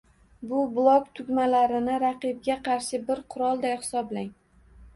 [0.53, 4.37] Bu blok tugmalarini raqibga qarshi bir qurolday hisoblang